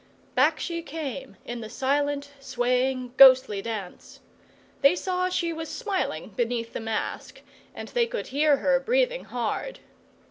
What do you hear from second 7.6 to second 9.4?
and they could hear her breathing